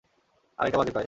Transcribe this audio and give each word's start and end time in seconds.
আড়াইটা 0.59 0.77
বাজে 0.77 0.91
প্রায়। 0.91 0.99